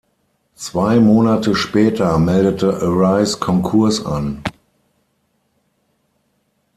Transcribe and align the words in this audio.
Zwei 0.55 0.99
Monate 0.99 1.53
später 1.53 2.17
meldete 2.17 2.73
Arise 2.81 3.37
Konkurs 3.37 4.03
an. 4.03 4.41